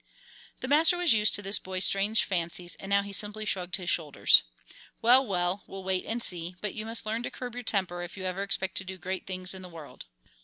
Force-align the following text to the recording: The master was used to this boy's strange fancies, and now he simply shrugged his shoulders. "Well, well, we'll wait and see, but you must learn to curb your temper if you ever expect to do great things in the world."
The 0.61 0.67
master 0.67 0.97
was 0.97 1.13
used 1.13 1.35
to 1.35 1.43
this 1.43 1.59
boy's 1.59 1.85
strange 1.85 2.23
fancies, 2.23 2.73
and 2.73 2.89
now 2.89 3.03
he 3.03 3.13
simply 3.13 3.45
shrugged 3.45 3.75
his 3.75 3.91
shoulders. 3.91 4.41
"Well, 4.99 5.23
well, 5.27 5.63
we'll 5.67 5.83
wait 5.83 6.05
and 6.07 6.23
see, 6.23 6.55
but 6.59 6.73
you 6.73 6.87
must 6.87 7.05
learn 7.05 7.21
to 7.21 7.29
curb 7.29 7.53
your 7.53 7.61
temper 7.63 8.01
if 8.01 8.17
you 8.17 8.23
ever 8.23 8.41
expect 8.41 8.77
to 8.77 8.83
do 8.83 8.97
great 8.97 9.27
things 9.27 9.53
in 9.53 9.61
the 9.61 9.69
world." 9.69 10.05